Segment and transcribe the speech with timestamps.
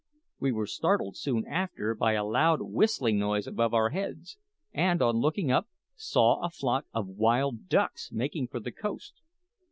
[0.39, 4.39] We were startled soon after by a loud whistling noise above our heads,
[4.73, 9.13] and on looking up, saw a flock of wild ducks making for the coast.